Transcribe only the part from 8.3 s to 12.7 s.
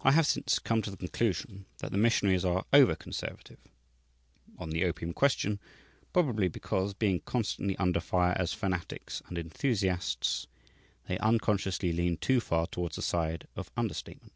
as "fanatics" and "enthusiasts," they unconsciously lean too far